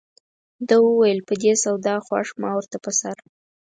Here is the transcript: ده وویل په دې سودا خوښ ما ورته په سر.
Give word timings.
ده 0.67 0.75
وویل 0.87 1.19
په 1.27 1.33
دې 1.41 1.53
سودا 1.63 1.95
خوښ 2.05 2.27
ما 2.41 2.49
ورته 2.55 2.77
په 2.85 2.91
سر. 2.99 3.17